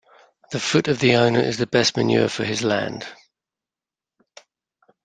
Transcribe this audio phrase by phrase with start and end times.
[0.49, 3.05] The foot of the owner is the best manure for his land.